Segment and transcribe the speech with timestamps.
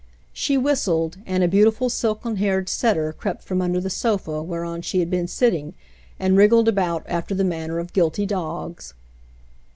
[0.33, 4.97] She whistled, and a beautiful, silken haired setter crept from under the sofa whereon she
[4.99, 5.75] had been sitting,
[6.19, 8.95] and wriggled about after the manner of guilty dogs.